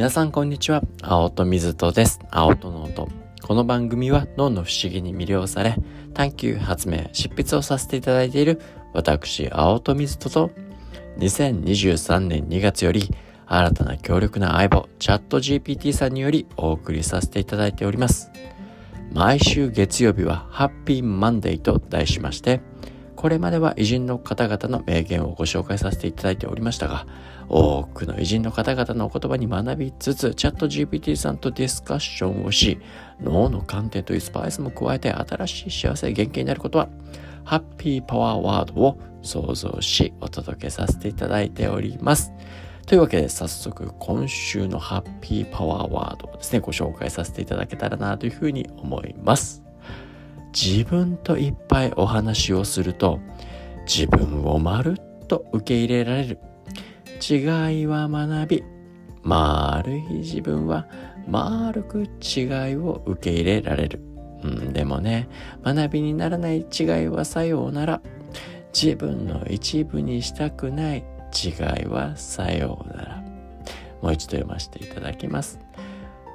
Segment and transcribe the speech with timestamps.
[0.00, 0.82] 皆さんこんにちは。
[1.02, 2.20] 青戸水戸です。
[2.30, 3.06] 青戸の音。
[3.42, 5.76] この番組は脳の不思議に魅了され、
[6.14, 8.62] 探求、発明、執筆をさせていただいている
[8.94, 10.50] 私、青戸水戸と、
[11.18, 13.10] 2023年2月より
[13.44, 18.30] 新たな強力な相棒、チャット GPT さんによりお送りさせていただいております。
[19.12, 22.62] 毎週月曜日はハッピーマンデーと題しまして、
[23.20, 27.06] これまでは偉人の方々の名言をご紹介させていただいておりましたが、
[27.50, 32.78] 多くの偉人の方々のお言葉に学びつつ、チャット GPT さんとディスカッションをし、
[33.20, 36.88] 脳の観点というスパイスも加えて新しい幸せ原型になることは、
[37.44, 42.32] ハッピーパワーワードを想像し、お届けさせていただいております。
[42.86, 49.62] というわけで早速今週のハッピーパワーワードをですね、ご紹介させていただけたらなというふうに思います。
[50.52, 53.20] 自分といっぱいお話をすると
[53.86, 56.38] 自分をまるっと受け入れられる。
[57.28, 58.64] 違いは学び
[59.22, 60.88] 丸い自分は
[61.28, 62.42] 丸く違
[62.72, 64.00] いを受け入れられる、
[64.42, 65.28] うん、でもね
[65.62, 68.00] 学びにならない違いはさようなら。
[68.72, 71.04] 自分の一部にしたくない
[71.44, 71.48] 違
[71.82, 73.24] いはさようなら。
[74.00, 75.58] もう一度読ませていただきます。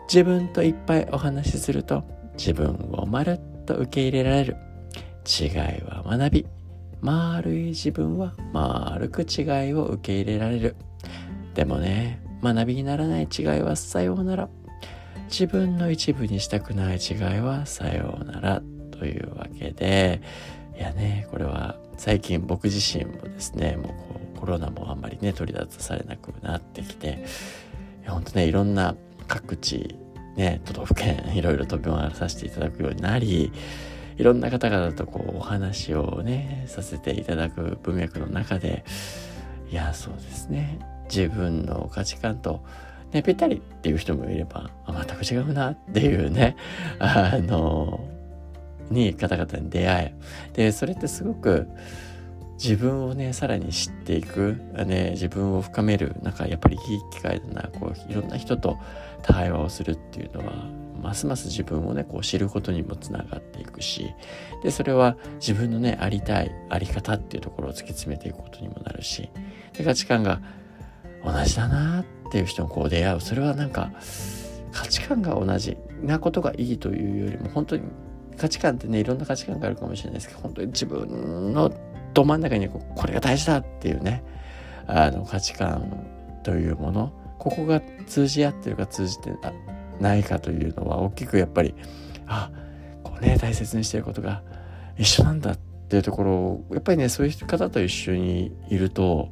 [0.08, 2.04] 自分といっぱいお話しすると
[2.38, 4.58] 自分をまるっと受け入れられる。
[5.26, 5.52] 違い
[5.84, 6.46] は学び。
[7.02, 10.76] 丸い自分は丸く違いを受け入れられる。
[11.54, 14.50] でもね、学びにならない違いはさようなら。
[15.30, 18.62] 自分の一部にしたくない違いはさようなら。
[18.92, 20.22] というわけで、
[20.78, 27.26] いやね、これは最近僕自身もですね、もうこうコロナもあんまりね、取り出されなくなってきて、
[28.08, 28.96] ほんとね、いろんな
[29.28, 29.98] 各地
[30.36, 33.52] ね、都道府県いろいろ飛び回らさせていただくようになり、
[34.18, 38.86] いろんな方々とこうお話をね、させていただく文脈の中で、
[39.70, 40.80] いや、そうですね。
[41.10, 42.64] 自分の価値観と、
[43.12, 46.56] ね、ぴったりっていう人もいれば、あ全く違うなっていうね、
[47.00, 48.08] あの、
[48.90, 50.16] に方々に出会え。
[50.54, 51.68] で、それってすごく、
[52.56, 58.78] 自分をねさらに知っていく、ね、自分を深めるなんかやっぱりいい機会だなこういろんな人と
[59.22, 60.54] 対話をするっていうのは
[61.02, 64.14] ますます自分をねこう知ることにもつながっていくし
[64.64, 69.30] でそれは自分のねありたいあり方っていうところを突き詰めていくことにもなるし
[69.74, 70.42] で価値観が
[71.24, 73.22] 同じだなっていう人にこう出会う。
[73.22, 73.92] それはなんか
[74.72, 77.84] 価値観が同じなことがいいというよりも本当に
[78.38, 81.72] 価値観ってねいろんな価値観があるかもしれないですけど本当に自分の
[82.16, 84.24] ど真ん中にここれが大事だっていうね
[84.88, 86.08] あの価値観
[86.44, 89.32] というものここが通じ合ってるか通じて
[90.00, 91.76] ないかというのは大きくやっぱり
[92.26, 92.50] あ
[93.04, 94.42] こうね大切にしてることが
[94.98, 99.30] 一緒なんだっていうところをやっぱりねそういう方と一緒にいると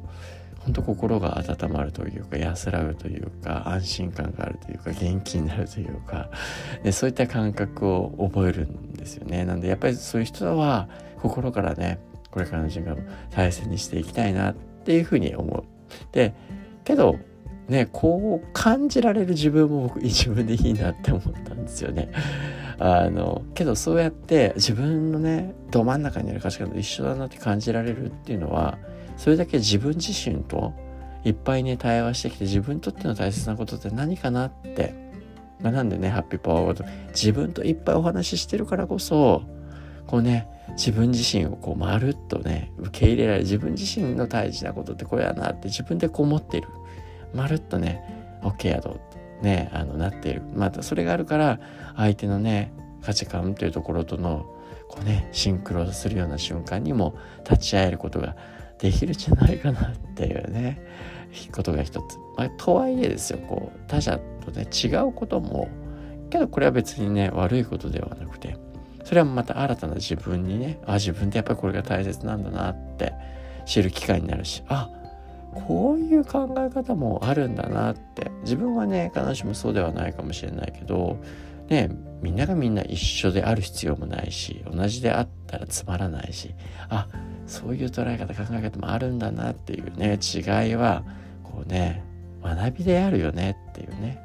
[0.60, 6.30] 本当心が温まるというか安らぐというか安心感があるというか元気になるというか
[6.82, 9.44] でそういった感覚を覚えるんですよね。
[9.44, 10.88] なんでやっぱりそういう人は
[11.20, 11.98] 心からね
[12.34, 15.64] これからの時間も大切にしていきたいなっていうふうに思う。
[16.10, 16.34] で
[16.82, 17.16] けど
[17.68, 22.10] ねこう感じられる自分も僕自分でいいなって思ったんですよね。
[22.80, 28.78] あのけどそうやって自分のねど真ん中にある価値観と一緒だなって感じられるっていうのは
[29.16, 30.74] それだけ自分自身と
[31.22, 34.92] いっぱいね対話してきて自分にとっての大切なことって何かなって、
[35.60, 39.42] まあ、なんでねハッピーパワーワード自分といっぱいお話ししてるからこそ
[40.06, 46.68] こうね自分自身をこうまるっとね受け入れられ自分自身の大事なことってこれやなって自分でこう思ってる。
[47.34, 49.00] まるっとね OK やと
[49.42, 50.42] ねあのなっている。
[50.54, 51.60] またそれがあるから
[51.96, 52.72] 相手のね
[53.02, 54.46] 価値観というところとの
[54.88, 57.16] こうねシンクロするような瞬間にも
[57.48, 58.36] 立ち会えることが
[58.78, 60.80] できるんじゃないかなっていうね
[61.52, 65.68] ことが一つ、まあ、とはいえですよこう他者とね違うことも
[66.30, 68.56] けどこれは別にね悪いことではなくて
[69.04, 73.12] それはまた新たな自分にねあ自分ってやっぱりこれが大切なんだなって
[73.66, 74.90] 知る機会になるしあ
[75.54, 81.22] こういう考え方もあるんだなって自分はね必ずしもそうではないかもしれないけど
[81.68, 81.90] ね
[82.22, 86.54] みんながみんな一緒である必要もないし同じであったらつまらないし
[86.88, 87.06] あ
[87.46, 90.38] そういう捉え方考え方もあるんだなっていうね違
[90.70, 91.04] いは
[91.44, 92.02] こうね
[92.42, 94.18] 学びであるよねっていうね。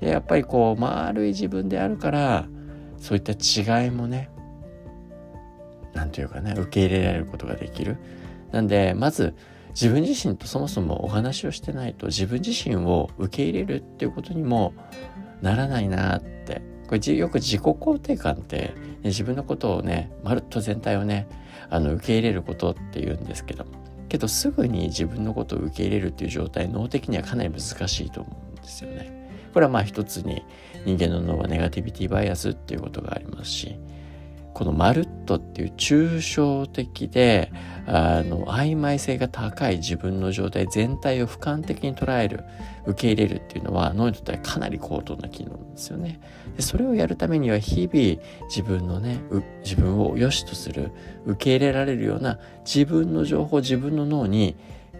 [0.00, 2.46] でやっぱりこう丸い自分であるから
[3.00, 4.30] そういった違いもね
[5.94, 7.96] 何て言うかね受け入れられることができる
[8.52, 9.34] なんでまず
[9.70, 14.74] 自分自身とそもそもお話をしてないと自分自身を受け入れるっていうことにも
[15.42, 18.74] ならないなってこれよく自己肯定感って、ね、
[19.04, 21.28] 自分のことをねまるっと全体をね
[21.70, 23.66] あの受け入れることっていうんですけど
[24.08, 29.17] けどすぐに自分のことを受け入れるっていう状態脳的にはかなり難しいと思うんですよね。
[29.58, 30.44] これはまあ一つに
[30.84, 33.76] 人間の脳はネガティビティバイアスっていうことがありますし
[34.54, 37.50] このまるっとっていう抽象的で
[37.84, 42.44] あの曖昧性が高い自分の状態全体を俯瞰的に捉える
[42.86, 46.20] 受け入れるっていうのは脳にとってはかなり高等な機能なんですよね。
[46.54, 49.18] でそれをやるためには日々自分のね
[49.64, 50.92] 自分を良しとする
[51.26, 54.54] 受け入れられるような自分の情報自分の脳に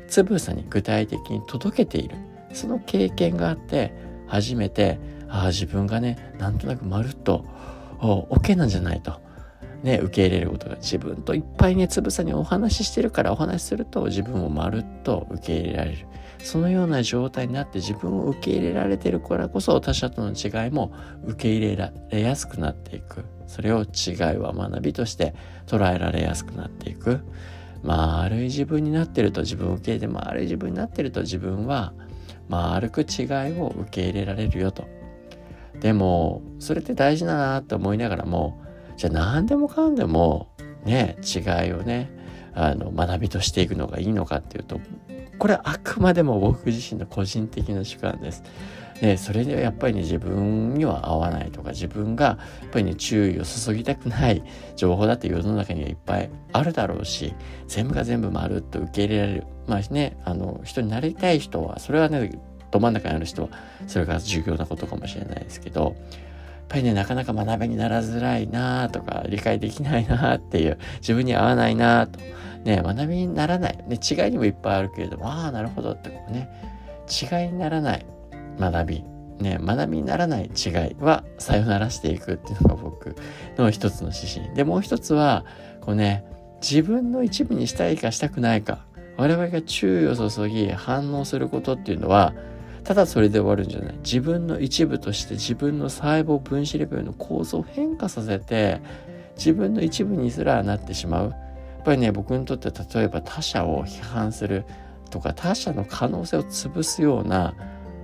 [0.08, 2.16] つぶさに具体的に届けている
[2.52, 4.99] その経験があって初めて
[5.29, 7.45] ああ自分がねなんとなくまるっと
[7.99, 9.21] OK なんじゃないと。
[9.83, 16.07] ね、受け入れることが自分といっぱいね、つぶさにお話ししてるからお話しすると自分をまるっと受け入れられる。
[16.43, 20.93] そのような状態になって自分を受け入れられてるからこそ他者との違いも
[21.25, 23.25] 受け入れられやすくなっていく。
[23.47, 25.35] それを違いは学びとして
[25.67, 27.21] 捉えられやすくなっていく。
[27.83, 31.93] 丸い自分になってると自分を受け入れて丸い自分になってると自分は
[32.49, 33.27] 丸く違い
[33.59, 34.87] を受け入れられるよと。
[35.81, 38.61] でもそれって大事だなって思いながらも
[38.97, 40.49] じゃあ何でもかんでも
[40.85, 42.11] ね違いをね
[42.55, 44.81] あの学びとしていくのがいいのかっていうと
[45.39, 48.43] これはあくまでも僕自身の個人的な主観です。
[49.00, 54.43] でそれでやっぱりね自分には合わないとか自分がやっぱりね注意を注ぎたくない
[54.77, 57.35] 情報だって世の中にはいっぱいあるだろうし
[57.69, 62.41] 全部が全部まるっと受け入れられるまあねあの人になりたい人はそれはね
[62.71, 63.49] ど真ん中にある人は
[63.87, 65.94] それが重要なことかもしれないですけど
[66.69, 72.21] やっぱりね、なかなか学びにならづらいなとか、理解できないなっていう、自分に合わないなと。
[72.62, 73.79] ね、学びにならない。
[73.89, 76.51] ね、違いにもいっぱいあるけれども、ああ、なるほどってこうね、
[77.09, 78.05] 違いにならない
[78.58, 79.05] 学び。
[79.38, 83.14] ね、学びにならない違いはさよならしていくっていうのが僕
[83.56, 84.55] の一つの指針。
[84.55, 85.44] で、もう一つは、
[85.81, 86.25] こうね、
[86.60, 88.84] 自分の一部にしたいかしたくないか。
[89.16, 92.34] 我々が注意を注ぎ反応することっていうのは、
[92.88, 98.81] ただそれで終わるんじゃない自分の一部として自分の細胞分子レベルの構造を変化させて
[99.37, 101.37] 自分の一部にすらなってしまうや
[101.81, 104.64] っぱりね僕にとっては例えば他者を批判する
[105.10, 107.55] とか他者の可能性を潰すような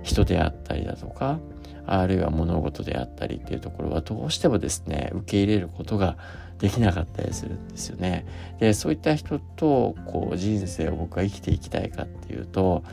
[0.05, 1.39] 人であったりだとか
[1.85, 6.17] あるいは物事であったりっていうところはどうしてもですね受け入れることが
[6.59, 8.25] できなかったりするんですよね。
[8.59, 12.83] でそういった人とこう人生を僕は生きていきたいかっていうと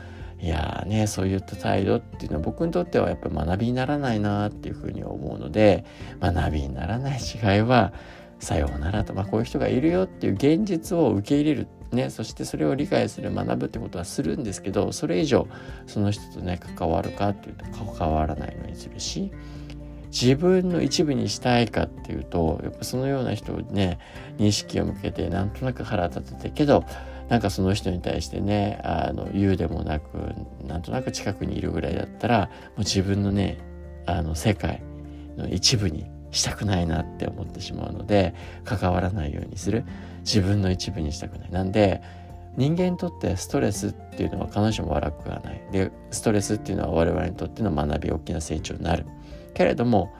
[0.41, 5.85] いやねそういった態度っていうのは僕にとってはやっぱり学びにならないなっていうふうに思うので
[6.19, 7.93] 学びにならない違いは
[8.39, 15.47] さようならと、まあ、こういう人がいるよっていう現実を受け入れるね、そしてそれを理解する学ぶってことはするんですけどそれ以上
[15.87, 19.31] その人とね関わるかっていうと関わらないようにするし
[20.11, 23.99] 自分の一部にしたいかっていうとやっぱそのような人をね
[24.37, 26.83] 認識を向けてなんとなく腹立ててけど
[27.29, 30.17] なんかその人に対してねあの言うでもなく
[30.65, 32.45] なんとなく近くにいるぐらいだったらも
[32.77, 33.57] う自分のね
[34.05, 34.83] あの世界
[35.37, 38.33] の一部にしたくないなって思ってしまうので
[38.65, 39.85] 関わらないようにする。
[40.25, 41.51] 自分の一部にしたくない。
[41.51, 42.01] なんで
[42.57, 45.61] 人間にとってストレスっていうのは必ずしも悪くはない。
[45.71, 49.05] でストレスっていうのは我々にとっての学び大きな成長になる。
[49.53, 50.11] けれども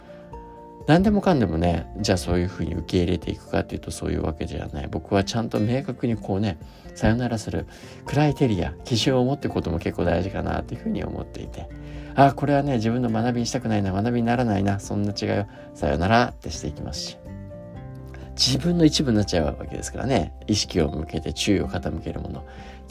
[0.85, 4.87] 何でもかんでもねじゃあそういうふうに受け入れていくかっていうとそういうわけじゃない。
[4.87, 6.57] 僕はちゃんと明確にこうね
[6.95, 7.67] さよならする
[8.05, 11.69] クライテリア基準を持っていくことも結構大事かなっていうふうに思っていて。
[12.15, 17.17] ああこれはね自分の学びにしたくないな学びにならないなそんな違いをさよならってしていきますし。
[18.35, 20.33] 自分の一部になっちゃうわけですからね。
[20.47, 22.43] 意識を向けて注意を傾けるもの。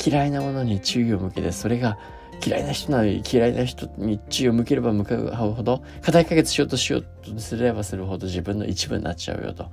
[0.04, 1.98] 嫌いなものに注意を向けてそれが
[2.44, 9.70] 嫌いな人なの嫌いな人に注意を向ければ向かうほど課題解決しようとしようとすればするほど自分の一部になっちゃうよと。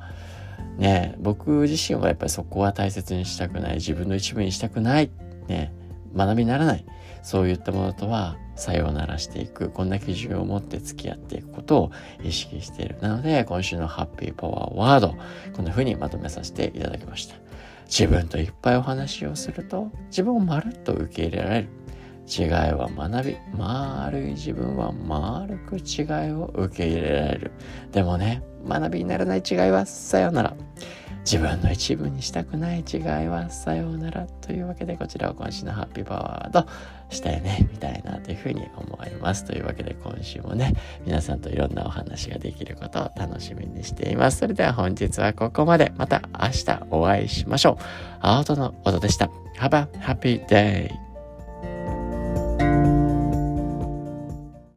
[0.77, 3.75] ね僕自身はやっぱりそこは大切にしたくない。
[3.75, 5.09] 自分の一部にしたくない。
[5.47, 5.73] ね
[6.15, 6.85] 学びにならない。
[7.21, 9.69] そういったものとはさようならしていく。
[9.69, 11.91] こんな基準を持って付き合っていくことを
[12.23, 12.97] 意識している。
[13.01, 15.15] なので今週のハッピーパワーワード
[15.53, 17.35] こんな風にまとめさせていただきました。
[17.87, 21.69] 自分といっぱいお話をすると自分をまるっと受け入れられる。
[22.29, 27.51] 違いは学び丸い自分は丸く違いを受け入れられる。
[27.91, 30.53] でもね学びにならない違いはさようなら。
[31.25, 36.67] 自分の一部にしたくない違いはさようならというわけでこちらを今週のハッピーパワーと
[37.09, 39.43] したいねみたいなというふうに思います。
[39.43, 40.73] というわけで今週もね
[41.05, 44.37] 皆さんといろんなお話ができることを楽しみにしています。
[44.39, 45.91] それでは本日はここまで。
[45.97, 47.83] また明日お会いしましょう。
[48.21, 49.29] 青戸の音でした。
[49.59, 51.08] Have a happy day!